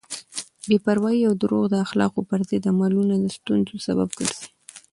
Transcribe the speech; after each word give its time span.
بې 0.67 0.77
پروایی 0.85 1.21
او 1.27 1.33
دروغ 1.41 1.63
د 1.69 1.75
اخلاقو 1.85 2.27
پر 2.29 2.39
ضد 2.49 2.63
عملونه 2.73 3.15
د 3.19 3.25
ستونزو 3.37 3.75
سبب 3.87 4.09
ګرځي. 4.19 4.49